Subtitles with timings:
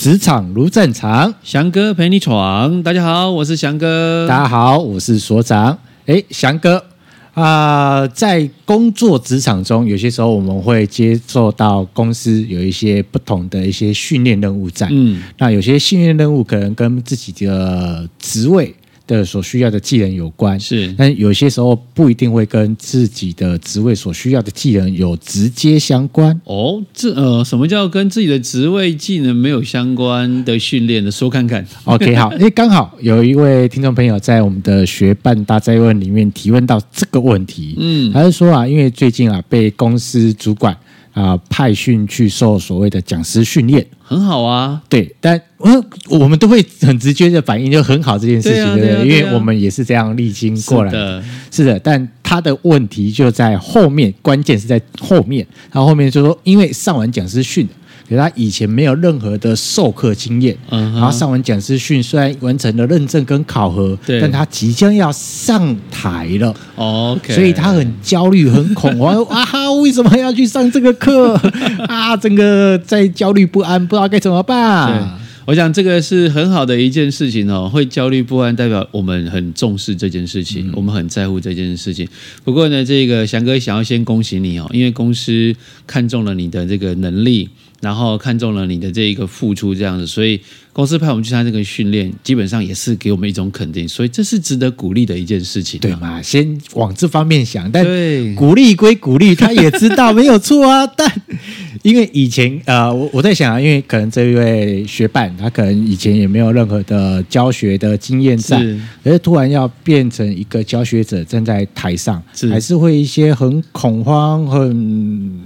[0.00, 2.82] 职场如战场，翔哥陪你闯。
[2.82, 4.26] 大家好，我是翔哥。
[4.26, 5.76] 大家好，我是所长。
[6.06, 6.82] 哎，翔哥
[7.34, 14.88] 啊、呃，在工作职场中，有些时候我们会接受到公司有一些不同的一些训练任务在。
[14.90, 18.74] 嗯，那有些训练任务可能跟自己的职位。
[19.16, 26.82] 的所需要的技能有关是，但有些时候不一定会跟自己的职位所需要的技能有直接相关哦。
[26.92, 31.10] 这呃，什么叫跟自己的职位技能没有相关的训练呢？
[31.10, 31.66] 说看看。
[31.84, 40.76] OK， 好，因为刚好有一位听众朋友在我们的学办大灾问里面提问到这个问题，嗯，他是说啊，因为最近啊被公司主管。
[41.12, 44.80] 啊、呃，派训去受所谓的讲师训练，很好啊。
[44.88, 49.08] 对，但我我们都会很直接的反应，就很好这件事情，对不对？
[49.08, 51.78] 因为我们也是这样历经过来的，是的。
[51.78, 55.46] 但他的问题就在后面，关键是在后面。
[55.70, 57.68] 他后面就说，因为上完讲师训。
[58.10, 69.44] 给他以前没有任何的授课经验，嗯，然后上完讲师训，虽然完成了认证跟考核，但他即将要上台了，OK，所以他很焦虑、很恐慌 啊！
[69.44, 71.34] 哈，为什么要去上这个课
[71.86, 72.16] 啊？
[72.16, 75.16] 整个在焦虑不安，不知道该怎么办。
[75.46, 82.08] 我想这个是很好的一件事情哦，会焦虑不安，代表我们很重视这件事情，我们很在乎这件事情。
[82.42, 85.54] 不过呢，这个翔哥想要先恭喜你哦，因为公司
[85.86, 87.48] 看中了你的这个能力。
[87.80, 90.38] 然后看中了你的这一个付出，这样子，所以
[90.72, 96.20] 公司派我们去参加这个训练，基本上也是给我们一种肯定，所以这是值得鼓励的一件事情，啊，对嘛？
[96.20, 97.84] 先往这方面想，但
[98.34, 100.86] 鼓励归鼓励，他也知道没有错啊。
[100.86, 101.10] 但
[101.82, 115.40] 因为以前呃，我我在想啊，因为可能这一位学伴他可能以前也没有任何的教学的经验在，是而是突然要变成一个教学者站在台上，是还是会一些很恐慌很。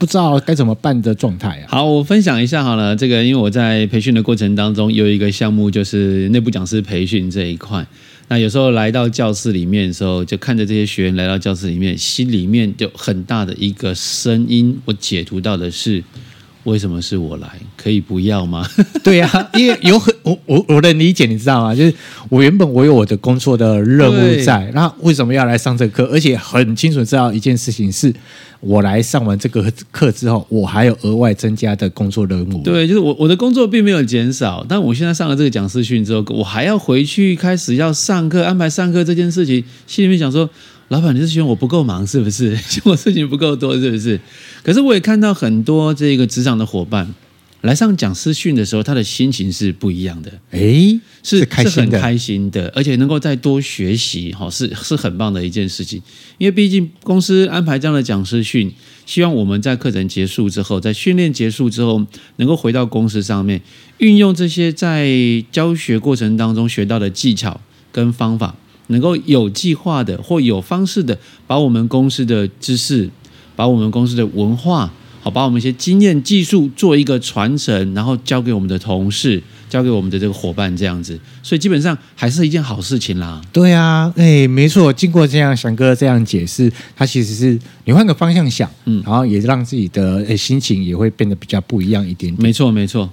[0.00, 1.68] 不知道该怎么办的状态啊！
[1.68, 2.96] 好，我分享一下好了。
[2.96, 7.86] 这个因为我在培训的过程当中有一个项目，就是内部讲师培训这一块。
[8.28, 16.02] 那有时候来到教室里面的时候，就看着这些学员来到教室里面，心里面就很大的一个声音，我解读到的是。
[16.64, 17.48] 为什么是我来？
[17.76, 18.66] 可以不要吗？
[19.02, 21.74] 对呀、啊，因为有很我我我的理解，你知道吗？
[21.74, 21.94] 就是
[22.28, 26.12] 我原本我有我的工作的任务在，那为什么要来上这个课？
[26.12, 28.14] 而且很清楚知道一件事情是，
[28.60, 32.62] 我来上完这个课之后，我还有额外增加的工作任务。
[32.62, 40.48] 对，就是我我的工作并没有减少，但我现在上了这个讲师训之后，我还要回去开始要上课，安排上课这件事情，心里面想说。
[40.90, 42.56] 老板，你是嫌我不够忙是不是？
[42.66, 44.18] 嫌我事情不够多是不是？
[44.62, 47.14] 可是我也看到很多这个职场的伙伴
[47.62, 50.32] 来上讲师训的时候，他的心情是不一样的。
[50.52, 56.00] 诶，是是开心的，是很开心的，而且能够再多学习，哈，是是很棒的一件事情。
[56.38, 58.72] 因为毕竟公司安排这样的讲师训，
[59.04, 62.06] 希望我们在课程结束之后，在训练结束之后，
[62.36, 63.60] 能够回到公司上面，
[63.98, 65.08] 运用这些在
[65.52, 67.60] 教学过程当中学到的技巧
[67.92, 68.56] 跟方法。
[68.86, 71.16] 能够有计划的或有方式的，
[71.46, 73.08] 把我们公司的知识，
[73.60, 74.90] 把我们公司的文化，
[75.20, 83.38] 好，把我们一些经验技术做一个传承，然后交给我们的同事，交给我们的这个伙伴，这样子，所以基本上还是一件好事情啦。
[83.52, 92.42] 对啊，哎，没错，经过这样翔哥这样解释，他其实是你换个方向想，嗯，然后也让自己的诶心情也会变得比较不一样一点点。
[92.42, 93.10] 没错，没错，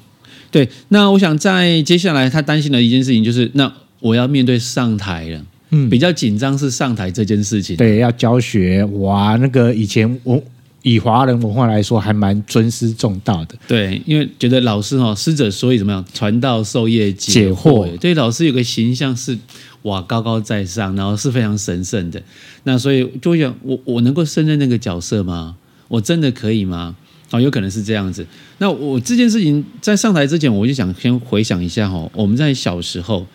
[0.49, 0.69] 对。
[0.87, 3.69] 那我想在接下来他担心的一件事情就是，那
[3.99, 5.41] 我要面对上台了。
[5.69, 7.75] 嗯，比较紧张是上台这件事情。
[7.75, 10.41] 对，要教学哇，那个以前我
[10.81, 13.55] 以华人文化来说，还蛮尊师重道的。
[13.67, 17.85] 对，因为觉得老师哈，师者所以怎么样，传道授业解惑。
[17.85, 19.37] 解惑对，老师有个形象是
[19.81, 22.21] 哇，高高在上，然后是非常神圣的。
[22.63, 25.57] 那所以就想，我我能够胜任那个角色吗？
[25.89, 26.95] 我真的可以吗？
[27.31, 28.25] 哦，有可能是这样子。
[28.59, 33.27] 那我这件事情在上台之前，我就想先回想一下哈，我们在小时候。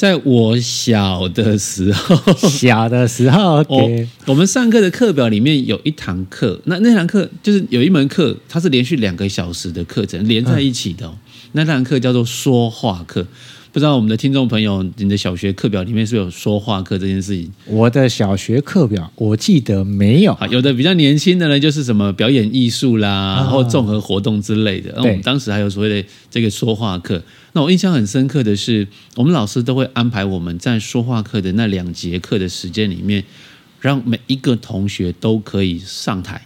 [0.00, 11.12] 在我小的时候，小的时候，okay，我们上课的课表里面有一堂课，那那堂课就是有一门课，它是连续两个小时的课程连在一起的，哦，
[11.52, 13.26] 那堂课叫做说话课。
[13.72, 17.52] 不知道我们的听众朋友，你的小学课表里面是有说话课这件事情？
[17.66, 20.36] 我的小学课表我记得没有。
[20.50, 24.92] 有的比较年轻的呢，就是什么表演艺术啦，然后综合活动之类的。
[24.96, 27.22] 那我们当时还有所谓的这个说话课。
[27.52, 33.22] 那我印象很深刻的是，我们老师都会安排我们在说话课的那两节课的时间里面，
[33.80, 36.44] 让每一个同学都可以上台。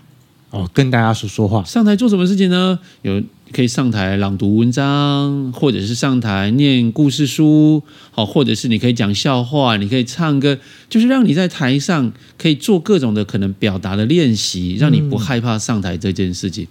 [0.50, 1.64] 哦，跟大家说说话。
[1.64, 2.78] 上台做什么事情呢？
[3.02, 10.58] 有可以上台朗读文章，或者是上台念故事书，好，或者是你可以讲笑话，你可以唱歌，
[10.88, 16.66] 就是让你在台上可以做各种的可能表达的练习，让你不害怕上台这件事情。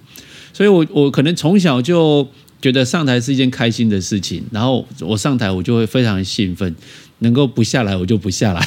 [0.52, 2.28] 所以我我可能从小就
[2.62, 6.76] 觉得上台是一件开心的事情，然后我上台我就会非常兴奋。
[7.24, 8.62] 能够不下来，我就不下来，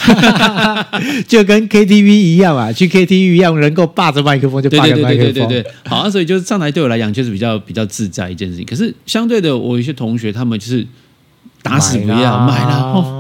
[1.29, 5.33] 就跟 KTV 一样啊，去 KTV 一样，能够霸着麦克风就霸着麦克风。
[5.33, 8.67] 对对对对对对，好啊，所以就是上台对我来讲就是比较比较自在一件事情。
[8.67, 10.85] 可是相对的，我有一些同学他们就是
[11.63, 13.16] 打死不要买了，哦，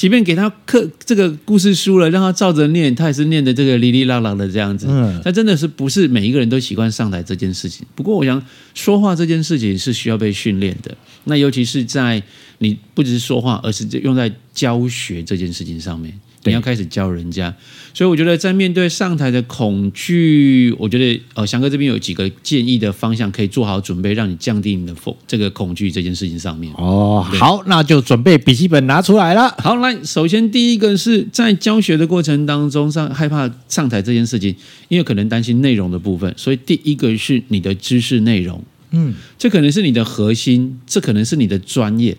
[0.00, 4.86] 即便给他刻这个故事书了，让他照着念，他也是念的这个哩哩啦啦的这样子。
[4.88, 7.86] 嗯，他真的是不是每一个人都习惯上台这件事情。
[7.94, 8.42] 不过我想
[8.72, 12.22] 说话这件事情是需要被训练的，那尤其是在。
[12.62, 16.12] 你不只是说话，而是用在教学这件事情上面。
[16.44, 17.54] 你要开始教人家，
[17.92, 26.72] 所以我觉得在面对上台的恐惧，我觉得呃，翔哥这边有几个建议的方向，可以做好准备，让你降低你的恐这个恐惧这件事情上面。
[26.78, 29.54] 哦，好，那就准备笔记本拿出来了。
[29.58, 34.54] 好，来，首先第一个是在教学的过程当中上害怕上台这件事情，
[34.88, 42.16] 因为可能担心内容的部分，所以第一个是你的知识内容，嗯，这可能是你的核心，这可能是你的专业。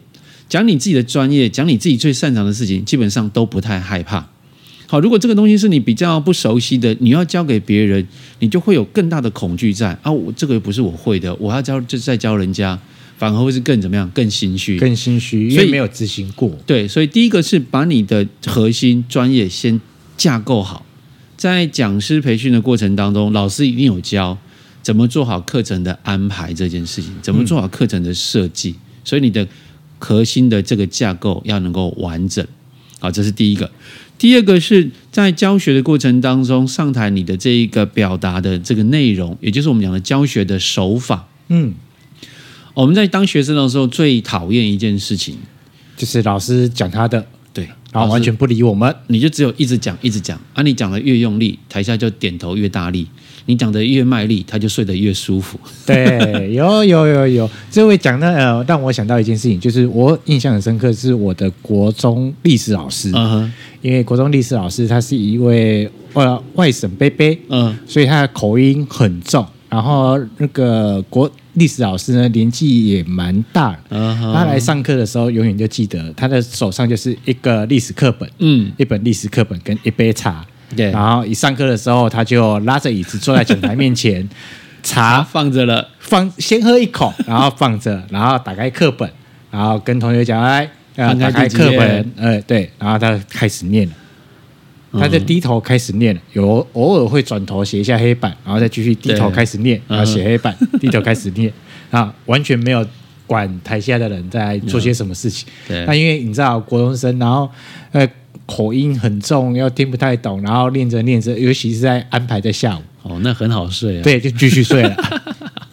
[0.52, 4.28] 讲你自己的专业，讲你自己最擅长的事情，基本上都不太害怕。
[4.86, 8.06] 好，如果这个东西是你比较不熟悉的，你要教给别人，
[8.40, 10.12] 你就会有更大的恐惧在啊。
[10.12, 12.78] 我这个又不是我会的，我要教就在教人家，
[13.18, 14.12] 反而会是更怎么样？
[14.14, 16.50] 更心虚，更心虚，因为没有执行过。
[16.66, 19.80] 对，所以第一个是把你的核心专业先
[20.18, 20.86] 架构好，
[21.38, 24.38] 在讲师培训的过程当中，老师一定有教
[24.84, 28.76] 怎么做好课程的安排这件事情，怎么做好课程的设计，嗯、
[29.06, 29.48] 所以你的。
[30.02, 32.46] 核心的这个架构要能够完整，
[33.00, 33.70] 好，这是第一个。
[34.18, 41.28] 第二个是在教学的过程当中，上台你的这一个表达的这个内容，也就是我们讲的教学的手法。
[41.48, 41.74] 嗯，
[42.74, 45.38] 我们在当学生的时候最讨厌一件事情，
[45.98, 53.08] 就是老师讲他的，对，然后完全不理我们，你就只有一直讲，一直讲，啊，你讲的越用力，台下就点头越大力。
[53.46, 55.60] 你讲的越卖力，他就睡得越舒服。
[55.86, 63.10] 对，有 有有有，这位讲的呃，让我想到一件事情，就是我印象很深刻，是我的国中历史老师。
[63.14, 69.46] 嗯哼，因为国中历史老师他是一位呃外省伯伯，嗯，所以他的口音很重。
[69.70, 73.74] 然后那个国历史老师呢，年纪也蛮大。
[73.90, 80.46] 他来上课的时候，永远就记得他的手上就是一个历史课本，嗯，一本历史课本跟一杯茶。
[80.76, 84.28] 对，然后一上课的时候，他就拉着椅子坐在讲台面前，
[84.84, 89.10] 茶放着了，放先喝一口，然后放着，然后打开课本，
[89.50, 93.94] 然后跟同学讲：“哎，打开课本。”呃，对，然后他开始念了，
[95.00, 101.52] 他就低头开始念了，有偶尔会转头写一下黑板，然后再继续低头开始念，然后写黑板， 低头开始念，
[101.92, 102.86] 啊，完全没有
[103.28, 105.48] 管台下的人在做些什么事情。
[105.68, 107.50] 对，那因为你知道国中生，然后
[107.92, 108.08] 呃。
[108.46, 114.04] 口音很重，又听不太懂，然后练着练着，尤其是在安排在下午，哦，那很好睡啊。
[114.04, 114.96] 对，就继续睡了。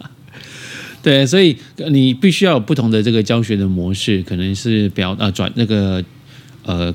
[1.02, 1.56] 对，所以
[1.90, 6.05] 你必须要有不同的这个教学的模式，可能是表啊转那个
[6.64, 6.94] 呃，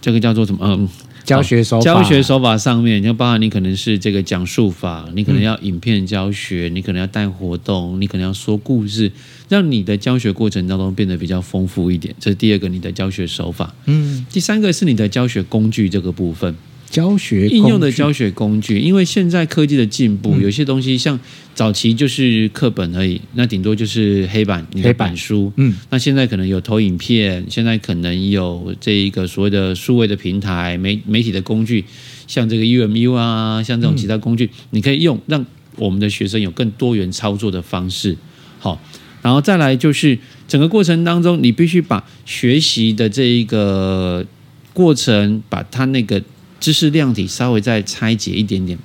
[0.00, 0.88] 这个叫做什么嗯。
[1.24, 9.10] 教学手法，教学手法上面，就包含你可能是这个讲述法，你可能要影片教学，嗯、你可能要带活动，你可能要说故事，
[9.48, 12.14] 让你的教学过程当中变得比较丰富一点。
[12.18, 13.74] 这是第二个，你的教学手法。
[13.86, 16.54] 嗯，第三个是你的教学工具这个部分。
[16.90, 21.18] 教学应用的教学工具，因为现在科技的进步，有些东西像
[21.54, 25.52] 早期就是课本而已，那顶多就是黑板、你的板书。
[25.56, 31.84] 嗯，那现在可能有投影片，现在可能有这一个所谓的数位的平台、媒媒体的工具，
[32.26, 38.16] 像这个 UMU 啊，像这种其他工具，你可以用，让我们的学生有更多元操作的方式。
[38.58, 38.80] 好，
[39.22, 40.18] 然后再来就是
[40.48, 44.26] 整个过程当中，你必须把学习的这一个
[44.72, 46.20] 过程，把它那个。
[46.60, 48.78] 知识量体稍微再拆解一点点，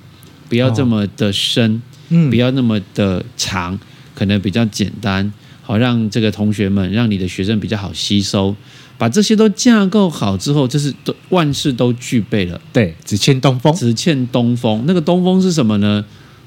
[0.48, 3.78] 不要这么的深，哦嗯、不要那么的长，
[4.14, 8.56] 可能比较简单，好让这个同学们，让你的学生比较好吸收。
[8.98, 12.58] 把这些都架构好之后，就是都万事都具备了。
[12.72, 14.84] 对，只欠东风，只欠东风。
[14.86, 16.02] 那个东风是什么呢？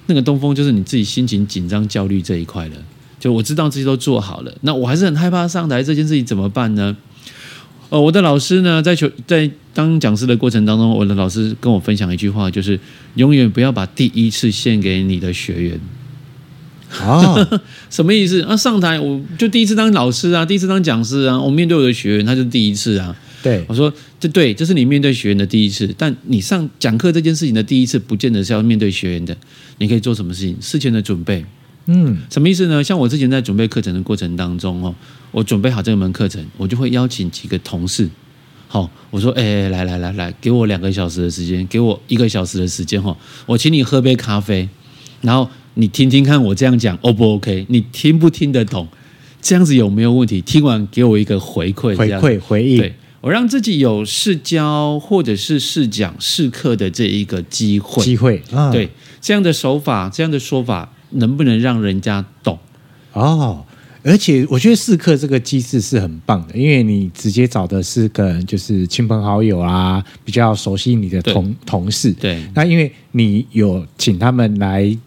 [0.07, 2.75] 那个东风就是你自己心情紧张、焦虑这一块了。
[3.19, 6.97] 就我知道这些都做好了，那我还是很害怕上台这件事情怎么办呢？
[7.89, 12.79] 哦，我的老师呢，在求在当讲师的过程当中，我的老师跟我分享一句话，就是
[13.15, 15.79] 永远不要把第一次献给你的学员。
[17.01, 17.35] 啊，
[17.89, 18.41] 什么意思？
[18.43, 23.15] 啊，上台我就第一次当老师啊，第一次当讲师啊，我面对我的学员，他就是第一次啊。
[23.41, 29.35] 对，我说这对，这是你面对学员的第一次，但你上讲课这件事情的第一次，不见得是要面对学员的。
[29.77, 30.57] 你可以做什么事情？
[30.59, 31.45] 事前的准备。
[31.85, 32.83] 嗯，什么意思呢？
[32.83, 34.93] 像我之前在准备课程的过程当中哦。
[35.31, 38.09] 我准备好这门课程，我就会邀请几个同事。
[38.67, 44.67] 好，我说，哎，来来来来，给我两个小时的时间，给我一个小时的时间哈，我请你喝杯咖啡，
[45.21, 47.63] 然后你听听看我这样讲，O 不 OK？
[47.69, 48.87] 你听不听得懂？
[49.39, 50.41] 这样子有没有问题？
[50.41, 52.77] 听完给我一个回馈，回馈回应。
[52.77, 58.03] 对，我让自己有试教或者是试讲试课的这一个机会。
[58.03, 58.89] 机会，啊、对，
[59.21, 62.57] 这样的手法，这样的说法，能不能让人家懂？
[63.13, 63.65] 哦。
[64.01, 72.11] 而且我觉得试课这个机制是很棒的，因为你直接找的是可能，就是亲朋好友啊，比较熟悉你的同同事。
[72.13, 74.97] 对，那因为你有请他们来。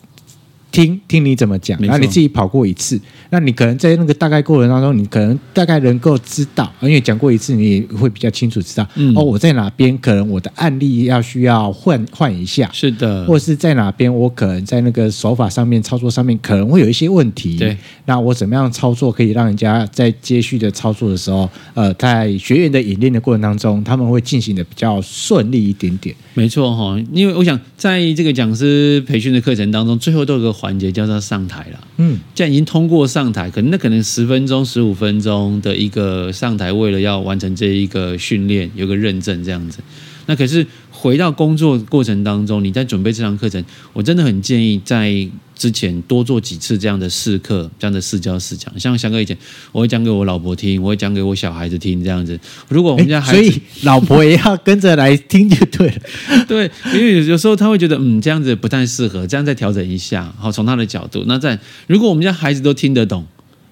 [0.73, 2.99] 听听你怎么讲，然后你自己跑过一次，
[3.31, 17.77] 那你可能在那个大概过程当中，你可能大概能够知道，因为讲过一次，你也会比较清楚知道，嗯、哦，我在哪边可能我的案例要需要换换一下，是的，或是在哪边我可能在那个手法上面操作上面可能会有一些问题，对，
[18.07, 26.17] 那我怎么样操作可以让人家在接续的操作的时候，呃，在学员的演练的过程当中，他们会进行的比较顺利一点点。
[26.35, 31.81] 没错哈，因为我想在这个讲师培训的课程当中，最后都有个环节叫做上台了。
[31.97, 39.81] 嗯，既然已经通过上台，可能那可能十分钟、十五分钟的一个上台，为了要完成这一个训练，有个认证这样子。
[40.27, 45.29] 那可是回到工作过程当中，你在准备这堂课程，我真的很建议在。
[45.55, 49.37] 之前多做几次这样的试课，这样的试教试讲，像翔哥以前，
[49.71, 52.37] 我会讲给我老婆听，我会讲给我小孩子听，这样子。
[52.69, 55.95] 如果我们家孩子，所以老婆也要跟着来听就对了。
[56.49, 60.35] 对，因为有时候他会觉得，嗯，这样子不太适合，这样再调整一下。
[60.37, 63.25] 好，从他的角度，那在如果我们家孩子都听得懂，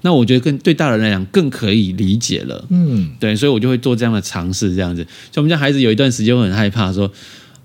[0.03, 2.65] 那我觉得更对大人来讲更可以理解了。
[2.71, 5.03] 嗯，对，所以我就会做这样的尝试，这样子。
[5.33, 7.11] 所以我们家孩子有一段时间会很害怕说。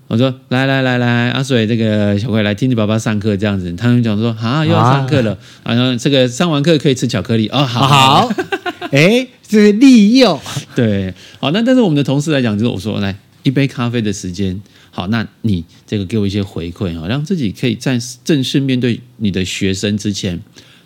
[0.08, 7.88] 我说来来来来，阿水这个小鬼来听你爸爸上课这样子，他们讲说啊又要上课了，然后这个上完课可以吃巧克力哦，好。
[7.88, 8.32] 好，
[8.92, 10.40] 哎，这是利诱，
[10.76, 14.62] 对，好，那但是我们的同事来讲，就是我说来一杯咖啡的时间，
[14.92, 20.40] 好，那你这个给我一些回馈啊，让自己可以在正式面对你的学生之前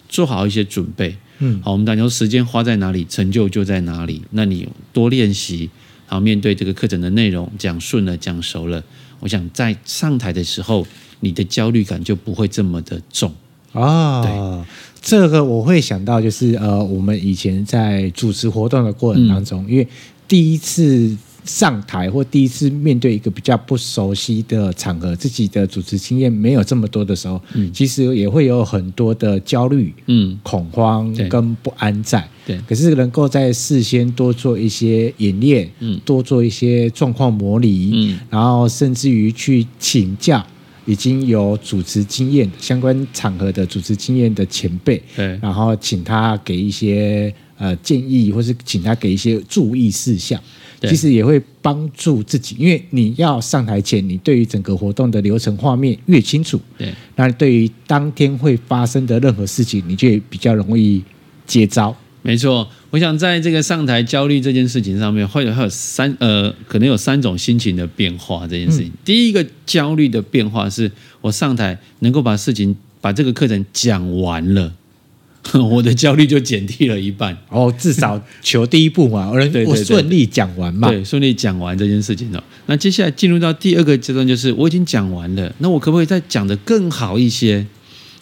[0.08, 5.68] 做好一些准备，嗯，好，我们讲说时间花在哪里，成就就在哪里，那你多练习，
[6.06, 8.82] 好，面对这个课程的内容讲顺了，讲熟了。
[9.18, 10.86] 我想在上台的时候，
[11.20, 13.34] 你的焦虑感就不会这么的重
[13.72, 14.22] 啊。
[14.22, 14.64] 对，
[15.00, 19.88] 这个我会想到就是呃，我们以前在主持活动的过程当中，嗯、因为
[20.28, 21.16] 第一次。
[21.44, 32.26] 上台或第一次面对一个比较不熟悉的场合，自己的主持经验没有这么多的时候，嗯，其实也会有很多的焦虑、嗯，恐慌跟不安在。
[32.46, 40.44] 对，可是能够在事先多做一些演练，嗯，多做一些状况模拟，嗯，然后甚至于去请教
[40.86, 50.40] 已经有主持经验、相关场合的主持经验的前辈，对，然后请他给一些呃建议，或是请他给一些注意事项。
[50.82, 61.02] 其实也会帮助自己，因为你要上台前，你对于整个活动的流程画面越清楚，对，那对于当天会发生的任何事情，你就比较容易
[61.46, 61.94] 接招。
[62.22, 68.46] 没错，我想在这个上台焦虑这件事情上面，会有还有三呃，可能有三种心情的变化。
[68.46, 70.90] 这件事情，嗯、第一个焦虑的变化是
[71.22, 74.72] 我上台能够把事情把这个课程讲完了。
[75.70, 82.44] 我的焦虑就减低了一半哦，至少求第一步嘛， 我我顺利讲完嘛，对，顺利讲完这件事情了。
[82.66, 87.66] 那接下来进入到第二个阶段，就是我已经讲完了，那我可不可以再讲得更好一些？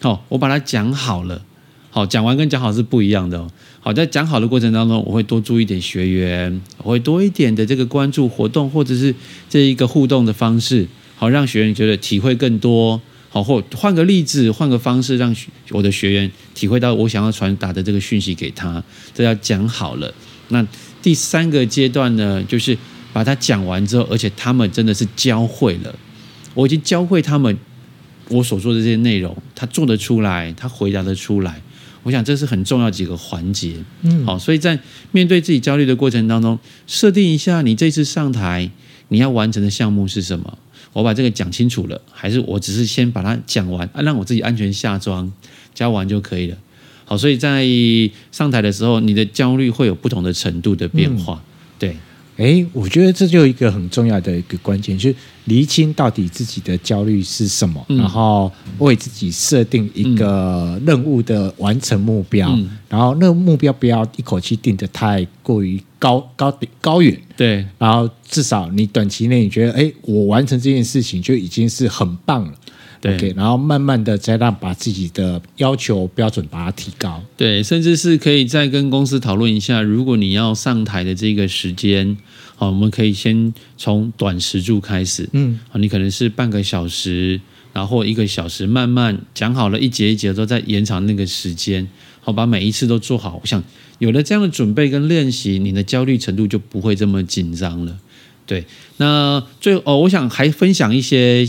[0.00, 1.42] 好，我把它讲好了。
[1.90, 3.50] 好，讲完跟讲好是不一样的哦。
[3.80, 9.12] 好，在讲好的过程当中，我会多注意一点学员，我会多一点的这个关注活动或者是
[9.48, 13.00] 这一个互动的方式，好，让学员觉得体会更多。
[13.30, 15.34] 好，或换个例子，换个方式，让
[15.70, 18.82] 我的学员体会到我想要传达的这个讯息给他，
[19.14, 20.12] 这要讲好了。
[20.48, 20.66] 那
[21.02, 22.76] 第三个阶段呢，就是
[23.12, 25.94] 把它讲完之后，而且他们真的是教会了，
[26.54, 27.54] 我已经教会他们
[28.30, 31.60] 我所说的这些内容，他做得出来，他回答得出来。
[32.04, 33.74] 我想这是很重要几个环节。
[34.02, 34.78] 嗯，好，所以在
[35.12, 38.70] 面对自己焦虑的过程当中，设定一下你这次上台
[39.08, 40.56] 你要完成的项目是什么。
[40.98, 45.32] 我把这个讲清楚了，还是我只是先把它讲完，啊，让我自己安全下装，
[45.72, 46.56] 教完就可以了。
[47.04, 47.64] 好，所以在
[48.32, 51.34] 上台的时候，你的焦虑会有不同的程度的变化。
[51.34, 51.46] 嗯、
[51.78, 51.96] 对，
[52.38, 65.78] 哎，我觉得这就一个很重要的一个关键，就是厘清到底自己的焦虑是什么，嗯、然后为自己设定一个任务的完成目标，嗯、然后那个目标不要一口气定得太过于。
[66.00, 72.54] 高高高远，对，然后至少你短期内你觉得，哎，我完成这件事情就已经是很棒了，
[73.00, 82.16] 对，OK，然后慢慢的再让把自己的要求标准把它提高，对，甚至是可以再跟公司讨论一下，如果你要上台的这个时间，
[82.56, 87.40] 好，我们可以先从短时数开始，嗯，好，你可能是半个小时，
[87.72, 91.86] 然后一个小时，慢慢讲好了一节一节之后再延长那个时间。
[92.20, 93.38] 好，把每一次都做好。
[93.40, 93.62] 我想
[94.00, 97.96] 有了这样的准备跟练习，你的焦虑程度就不会这么紧张了。
[98.44, 98.66] 对，
[98.98, 101.48] 那最后哦，我想还分享一些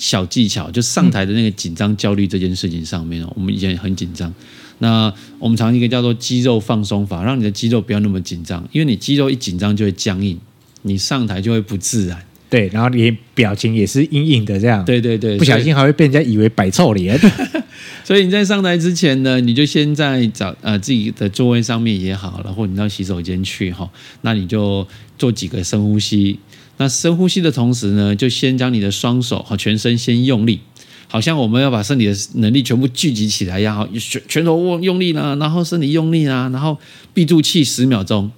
[0.00, 4.32] 小技巧，就上台的那个紧张、焦虑这件事情上面哦，我们以前很紧张。
[4.78, 10.38] 那我们常一个叫做肌肉放松法，让你的肌肉不要那么紧张，因为你肌肉一紧张就会僵硬，
[10.82, 12.18] 你上台就会不自然。
[12.48, 14.82] 对，然后你表情也是硬硬的这样。
[14.86, 17.20] 对对对，不小心还会被人家以为摆臭脸。
[18.02, 23.88] 所以你在上台之前呢，你就先在找呃自己的座位上面也好然后你到洗手间去哈，
[24.22, 24.84] 那你就
[25.18, 26.38] 做几个深呼吸。
[26.80, 30.60] 那深呼吸的同时呢，就先将你的双手和全身先用力，
[31.08, 36.78] 好像我们要把身体的能力全部聚集起来一样，哈，拳拳头握用力啦，然后身体用力啦，然后
[37.12, 38.32] 闭住气十秒钟。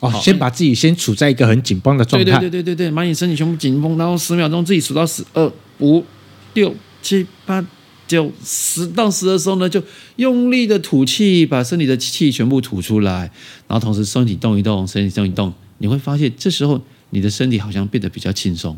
[0.00, 2.30] 哦，先把自己先处在一个很紧绷的状态。
[2.38, 6.04] 对对对对对对，把你身体全部紧绷，然后十秒钟自己数到十、二、五、
[6.52, 7.66] 六、七、八、
[8.06, 9.82] 九、十到十的时候呢，就
[10.16, 13.30] 用力的吐气，把身体的气全部吐出来，
[13.66, 18.76] 然后同时身体动一动，身体动一动，你会发现这时候你的身体好像变得比较轻松。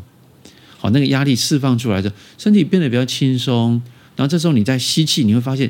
[0.77, 3.81] 好，那个压力释放出来的，身体变得比较轻松，
[4.15, 5.69] 然后这时候你在吸气，你会发现，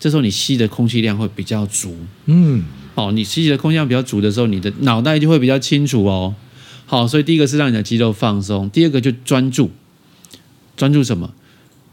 [0.00, 1.96] 这时候你吸的空气量会比较足。
[2.26, 2.64] 嗯。
[2.94, 6.34] 好，你吸气的空气量比较足的时候，你的脑袋就会比较清楚哦。
[6.84, 9.70] 好，所以第一个是让你的肌肉放松，第二个就专注。
[10.76, 11.32] 专注什么？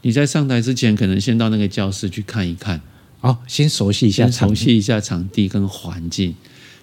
[0.02, 2.80] 你在上台之前，可能先到那个教室去看一看。
[3.20, 6.34] 哦，先熟悉一下，熟悉一下场地跟环境。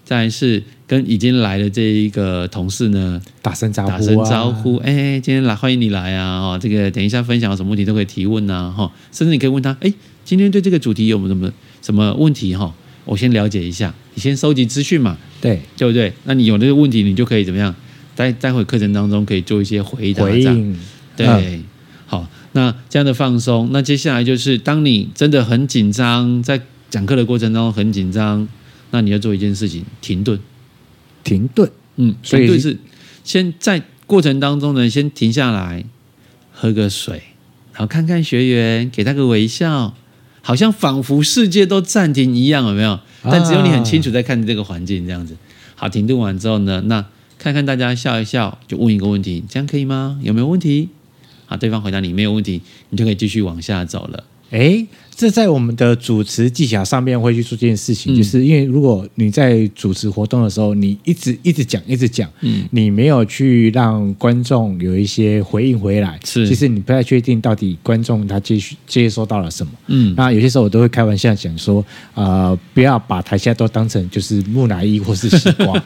[0.08, 4.78] 再来是跟已经来的这一个同事呢，打声招呼，打声招呼。
[4.78, 6.40] 哎，今天来，欢迎你来啊！
[6.40, 8.72] 哦，这个等一下分享有什么问题都可以提问啊。
[8.72, 12.56] 哈，甚至你可以问他，哎，今天对这个主题有没有什么什么问题？
[12.56, 12.74] 哈。
[13.04, 16.12] 我先了解一下，你先收集资讯嘛，对，对不对？
[16.24, 17.74] 那你有这个问题，你就可以怎么样？
[18.16, 20.78] 待待会课程当中可以做一些回答，回应，
[21.16, 21.64] 对，嗯、
[22.06, 26.60] 好，那这样的放松，那接下来就是当你真的很紧张，在
[26.90, 28.46] 讲课的过程当中很紧张，
[28.92, 30.40] 那你要做一件事情，停顿，
[31.24, 32.78] 停顿，嗯，所以是
[33.24, 35.86] 先在过程当中呢，先停下来，
[36.52, 37.22] 喝个水，
[37.74, 39.96] 然后看看学员，给他个微笑。
[40.42, 42.98] 好像仿佛世界都暂停一样，有没有？
[43.24, 45.36] 但只有你很清楚在看这个环境，这样子。
[45.76, 47.06] 好，停顿完之后呢，那
[47.38, 50.18] 看看大家笑一笑，就问一个问题，这样可以吗？
[50.24, 50.88] 有没有问题？
[51.48, 54.24] 好，对方回答你没有问题，你就可以继续往下走了。
[54.52, 71.84] 诶，这在我们的主持技巧上面会去做这件事情，嗯、就是因为如果你在主持活动的时候，你一直一直讲一直讲，嗯，你没有去让观众有一些回应回来，是，其实你不太确定到底观众他接续接收到了什么，嗯，那有些时候我都会开玩笑讲说，
[72.14, 75.84] 呃，不要把台下都当成就是木乃伊或是西瓜。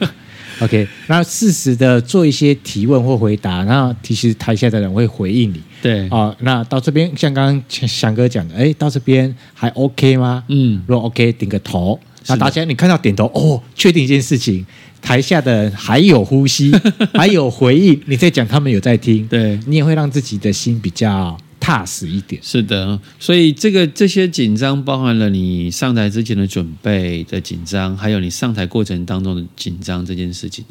[0.60, 5.60] OK，那适时的做一些提问或回答，然后其实台下的人会回应你。
[5.80, 10.44] 对，哦，那到这边像刚刚翔哥讲的，哎，到这边还 OK 吗？
[10.48, 11.98] 嗯，如果 OK，点个头。
[12.28, 14.64] 那大家你看到点头，哦，确定一件事情，
[15.00, 16.70] 台下的人还有呼吸，
[17.14, 19.26] 还有回应，你在讲，他们有在听。
[19.26, 21.36] 对，你也会让自己的心比较。
[21.62, 30.64] 踏实一点，是的，所以这个这些紧张包含了你上台之前的准备的紧张，还有你上台过程当中的紧张这件事情。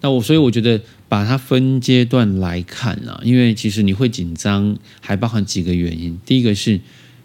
[0.00, 6.18] 那我所以我觉得把它分阶段来看啊，因为其实你会紧张，还包含几个原因。
[6.26, 6.80] 第一个是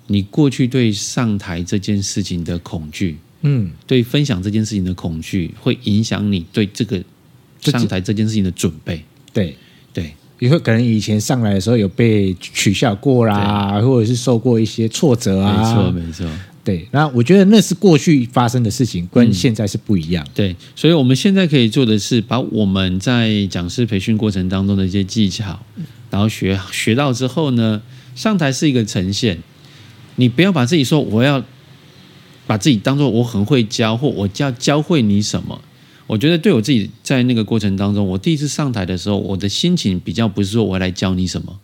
[0.05, 7.03] 你过去对上台这件事情的恐惧，嗯，对分享这件事情的恐惧，会影响你对这个
[7.61, 9.03] 上台这件事情的准备。
[9.33, 9.57] 对
[9.91, 10.13] 对。
[10.37, 15.57] 对也会可能以前上来的时候有被取笑过啦，或者是受过一些挫折啊。
[15.57, 16.25] 没错，没错。
[16.63, 20.27] 对，那我觉得那是过去发生的事情，跟现在是不一样。
[20.35, 25.57] 对，所以我们现在可以做的是，把我们在讲师培训过程当中的一些技巧，
[26.09, 27.81] 然后学学到之后呢，
[28.15, 29.39] 上台是一个呈现。
[30.17, 31.41] 你不要把自己说我要
[32.45, 35.61] 把自己当做我很会教，或我教教会你什么。
[36.07, 41.59] 我觉得对我自己在那个过程当中，我第一次上台的时候，我的心情比较不是说我来教你什么，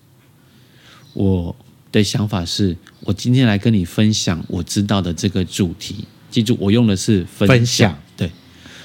[1.14, 1.56] 我
[1.92, 6.06] 的想法是我今天来跟你分享我知道的这个主题。
[6.30, 7.58] 记住，我用的是分享。
[7.58, 8.00] 分享。
[8.18, 8.30] 对，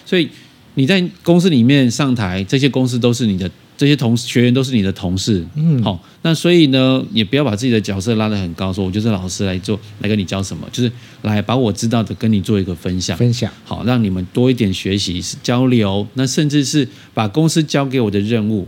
[0.06, 0.30] 所以
[0.74, 3.50] 你在公司里面上台，这些公司都是你的。
[3.78, 10.90] 这些同学员都是你的同事，嗯，好，那所以呢，也不要把自己的角色拉得很高，说我就是老师来做，来跟你教什么，就是
[11.22, 18.66] 来把我知道的跟你做一个分享，分享，好，让你们多一点学习交流，那甚至是把公司交给我的任务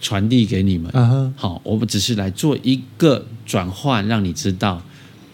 [0.00, 4.82] 传递给你们，嗯，好，我们只是来做一个转换，让你知道，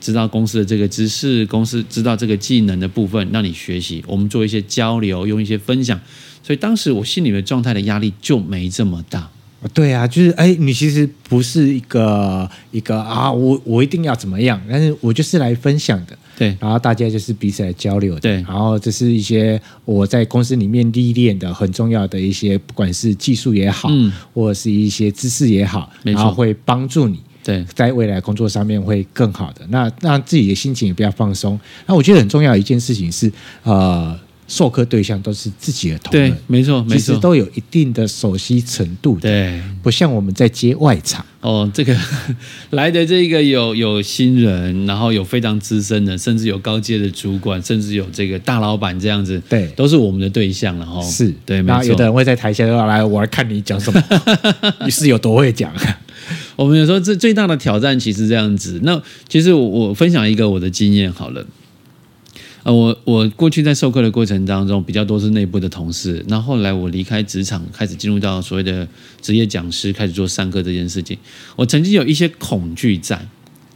[0.06, 6.00] 知道公司的这个知识，公司知道这个技能的部分，让你学习，我们做一些交流，用一些分享。
[6.44, 9.28] 所以当时我心里面状态的压力就没这么大
[9.74, 16.16] 对啊，就是哎，你其实不是一个一个啊，我我一定要怎么样，但是我就是来分享的。
[16.38, 18.20] 对，然后大家就是彼此来交流的。
[18.20, 27.18] 对，然后这是一些我在公司里面历练的很重要的一些，不管是技术也好，嗯，或者是一些知识也好，然后会帮助你。
[27.46, 29.64] 对，在未来工作上面会更好的。
[29.68, 31.58] 那让自己的心情也比较放松。
[31.86, 33.30] 那我觉得很重要的一件事情是，
[33.62, 34.18] 呃。
[34.48, 41.26] 授课对象都是自己的同仁，对，没错，没错，其实都有一定的熟悉程度的，对，不像我们在接外场。
[41.40, 41.92] 哦，这个
[42.70, 51.02] 来的这个有有新人，然后有非常资深的，甚至有高阶的主管，甚至有这个大老板这样子，对，都是我们的对象了哈。
[51.02, 54.00] 是对，然后有的人会在台下说：“来，我来看你讲什么，
[54.86, 55.72] 你是有多会讲。”
[56.56, 58.80] 我们有时候最最大的挑战其实这样子。
[58.82, 61.46] 那其实我我分享一个我的经验好了。
[62.64, 66.24] 呃，我我过去在授课的过程当中，比较多是内部的同事。
[66.26, 68.88] 那后来我离开职场，开始进入到所谓的
[69.22, 71.16] 职业讲师，开始做上课这件事情。
[71.54, 73.28] 我曾经有一些恐惧在，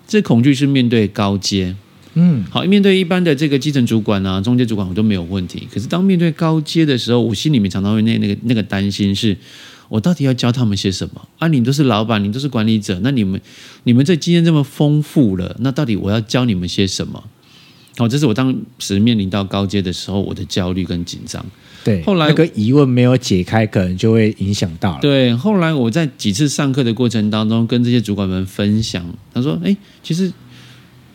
[0.09, 1.77] 这恐惧是面对高阶，
[2.14, 5.69] 嗯，好，面对一般的这个基层主管啊、中介主管，我都没有问题。
[5.73, 9.37] 可是当面对高阶的时候，我心里面常常会那那个那个担心是，
[9.90, 11.29] 我到底要教他们些什么？
[11.38, 13.38] 啊，你都是老板，你都是管理者，那你们
[13.85, 17.22] 你们这经验这么丰富了，那到底我要教你们些什么？
[17.98, 21.44] 哦，这是我当时面临到高阶的时候，我的焦虑跟紧张。
[21.83, 25.00] 对，后来那个疑问没有解开，可能就会影响到了。
[25.00, 30.33] 对，后来我在几次上课的过程当中，跟这些主管们分享，他说：“哎，其实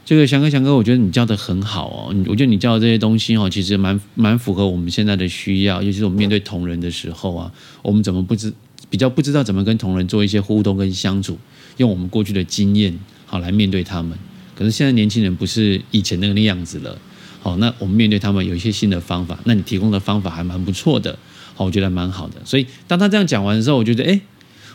[0.03, 8.51] 这个翔哥，翔哥，我觉得你教的很好哦，我觉得你教的这些东西哦，其实蛮蛮符合我们现在的需要，尤其是我们面对同仁的时候啊，我们怎么不知
[8.89, 11.37] 比较不知道怎么跟同仁做一些互动跟相处，
[11.77, 14.17] 用我们过去的经验好来面对他们。”
[14.55, 16.97] 可是现在年轻人不是以前那个样子了，
[17.41, 21.19] 好，那我们面对他们有一些新的方法，那你提供的方法还蛮不错的，
[21.53, 22.35] 好，我觉得蛮好的。
[22.45, 24.21] 所以当他这样讲完的时候，我觉得，哎，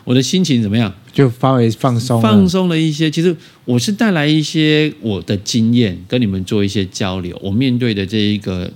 [0.03, 0.93] 我的心情怎么样？
[1.11, 3.09] 就稍微放松，放松了一些。
[3.09, 7.35] 其实我是带来一些我的经验，跟你们做一些交流。
[7.41, 8.71] 我面对的这一个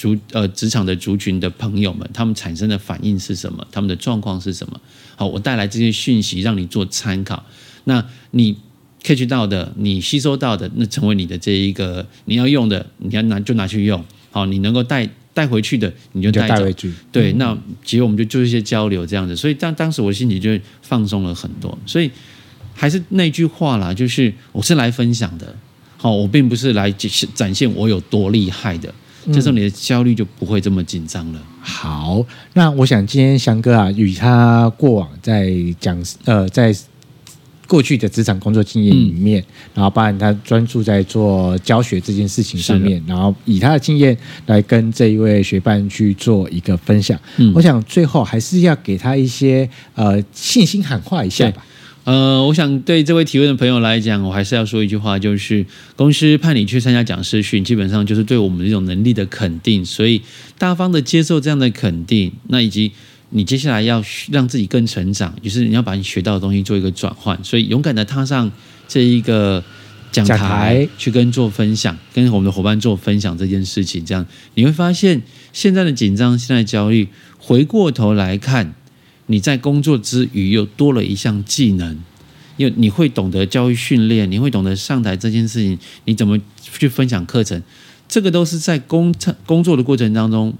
[0.00, 3.66] 族呃职场的族群的朋友们，他们产生的反应是什么？
[3.70, 4.80] 他们的状况是什么？
[5.16, 7.44] 好，我带来这些讯息让你做参考。
[7.84, 8.56] 那你。
[9.02, 14.04] catch 到的，你吸收到的，那成为你的这一个你要用的，你要拿就拿去用。
[14.30, 16.62] 好，你能够带带回去的，你就带走。
[16.62, 16.92] 回去。
[17.10, 20.50] 对，那其实我们就做一些交流这样子，所以当当时我心里就
[20.82, 21.78] 放松了很多。
[21.86, 22.10] 所以
[22.74, 25.56] 还是那句话啦，就是我是来分享的，
[25.96, 28.94] 好，我并不是来展现我有多厉害的。
[29.32, 31.40] 这时候你的焦虑就不会这么紧张了。
[31.60, 36.74] 好，那我想今天翔哥啊，与他过往在讲呃在。
[37.70, 47.16] 过去的职场工作经验里面，嗯、然后包含他专注在做教学这件事情上面，然后以他的经验来跟这一位学伴去做一个分享。
[47.36, 51.64] 嗯、我想最后还是要给他一些呃信心喊话一下吧。
[52.04, 55.64] 呃，我想对这位提问的朋友来讲，我还是要说一句话，就是
[55.96, 60.22] 公司派你去参加讲师训，基本上就是对我们这种能力的肯定，所以
[60.58, 62.92] 大方的接受这样的肯定，那以及。
[63.32, 68.50] 你接下来要让自己更成长，就是你要把你学到的东西做一个转换，所以勇敢的踏上
[68.88, 69.62] 这一个
[70.10, 77.06] 讲台，台去跟做分享，跟我们的伙伴做分享这件事情，这样你会发现现在的紧张、现在的焦虑，
[77.38, 78.74] 回过头来看，
[79.30, 81.96] 你在工作之余又多了一项技能，
[82.56, 87.62] 因为你会懂得教育训练，你会懂得上台这件事情，你怎么去分享课程，
[88.08, 89.14] 这个都是在工
[89.46, 90.52] 工作的过程当中。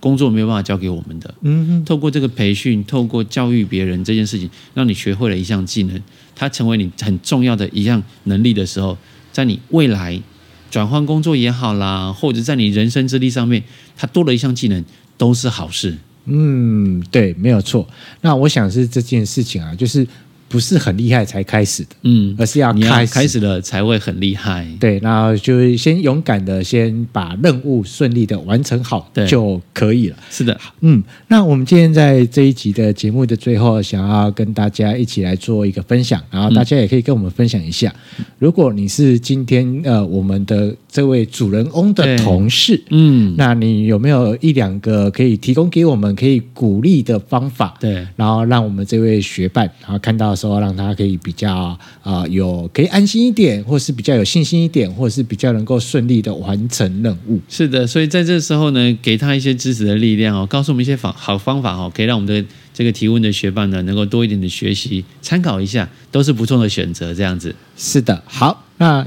[0.00, 6.00] 工作没有办法教给我们的，嗯哼，透过这个培训，透过教育别人这件事情，让你学会了一项技能，
[6.36, 8.96] 它成为你很重要的一项能力的时候，
[9.32, 10.22] 在你未来
[10.70, 13.64] 转换工作也好啦，或者在你人生之力上面，
[13.96, 14.84] 它多了一项技能，
[15.16, 15.98] 都是好事。
[16.28, 17.88] 嗯，对，没有错。
[18.20, 20.06] 那我想是这件事情啊，就是。
[20.48, 24.66] 不是很厉害才开始的，嗯，而是要开开始了才会很厉害。
[24.80, 30.16] 对，然后就先勇敢的先把任务顺利的完成好就可以了。
[30.30, 47.76] 是的，嗯，那我们今天在这一集的节目的最后，想要跟大家一起来做一个分享，然后大家也可以跟我们分享一下，嗯、如果你是今天呃我们的这位主人翁的同事，嗯，那你有没有一两个可以提供给我们可以鼓励的方法？
[47.78, 50.37] 对，然后让我们这位学伴，然后看到。
[50.38, 57.40] 说让他可以比较啊、呃、有可以安心一点，或是比较有信心一点，或者是比较能够顺利的完成任务。
[57.48, 67.12] 是的，所以在这时候呢，给他一些支持的力量哦，告诉我们一些方好方法哦，可以让我们的这个提问的学伴呢，能够多一点的学习，参考一下，都是不错的选择。
[67.12, 68.22] 这样子，是的。
[68.26, 69.04] 好，那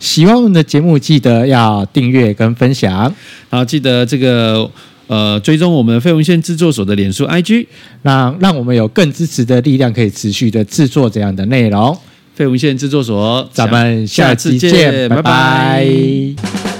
[0.00, 3.14] 喜欢我们的节目，记得要订阅跟分享。
[3.48, 4.70] 然后，记得这个。
[5.12, 7.66] 呃追踪我们费文宪制作所的脸书 IG，
[8.00, 11.94] 让让我们有更支持的力量，可以持续的制作这样的内容。
[12.34, 15.22] 费文宪制作所，咱们下次见，拜拜。
[15.22, 16.71] 拜拜。